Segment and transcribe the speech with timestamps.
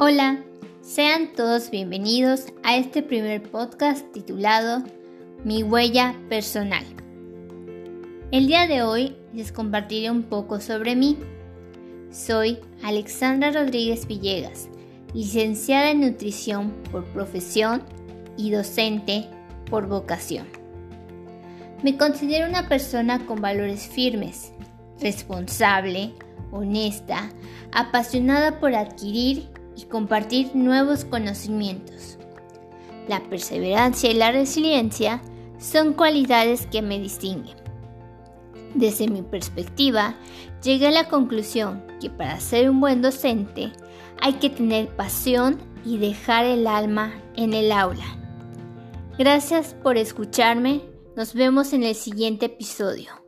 [0.00, 0.44] Hola,
[0.80, 4.84] sean todos bienvenidos a este primer podcast titulado
[5.42, 6.84] Mi huella personal.
[8.30, 11.18] El día de hoy les compartiré un poco sobre mí.
[12.12, 14.68] Soy Alexandra Rodríguez Villegas,
[15.14, 17.82] licenciada en nutrición por profesión
[18.36, 19.26] y docente
[19.68, 20.46] por vocación.
[21.82, 24.52] Me considero una persona con valores firmes,
[25.00, 26.12] responsable,
[26.52, 27.32] honesta,
[27.72, 32.18] apasionada por adquirir y compartir nuevos conocimientos.
[33.06, 35.22] La perseverancia y la resiliencia
[35.58, 37.56] son cualidades que me distinguen.
[38.74, 40.16] Desde mi perspectiva,
[40.62, 43.72] llegué a la conclusión que para ser un buen docente
[44.20, 48.04] hay que tener pasión y dejar el alma en el aula.
[49.16, 50.82] Gracias por escucharme,
[51.16, 53.27] nos vemos en el siguiente episodio.